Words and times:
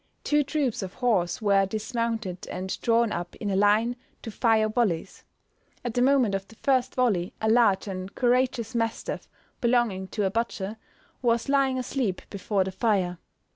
Two 0.23 0.43
troops 0.43 0.81
of 0.81 0.95
horse 0.95 1.43
were 1.43 1.67
dismounted, 1.67 2.47
and 2.47 2.81
drawn 2.81 3.11
up 3.11 3.35
in 3.35 3.51
a 3.51 3.55
line 3.55 3.95
to 4.23 4.31
fire 4.31 4.67
volleys. 4.67 5.23
At 5.85 5.93
the 5.93 6.01
moment 6.01 6.33
of 6.33 6.47
the 6.47 6.55
first 6.55 6.95
volley 6.95 7.33
a 7.39 7.47
large 7.47 7.87
and 7.87 8.15
courageous 8.15 8.73
mastiff, 8.73 9.29
belonging 9.61 10.07
to 10.07 10.25
a 10.25 10.31
butcher, 10.31 10.77
was 11.21 11.47
lying 11.49 11.77
asleep 11.77 12.23
before 12.31 12.63
the 12.63 12.71
fire. 12.71 13.19